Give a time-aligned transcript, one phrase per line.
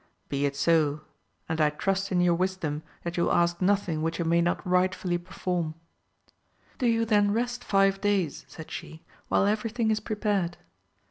[0.31, 1.01] —^Be it so:
[1.47, 4.67] and I trust in your wisdom that you will ask nothing which I may not
[4.67, 5.75] rightfully perform.
[6.79, 10.57] Do you then rest five days, said she, while everything is prepared.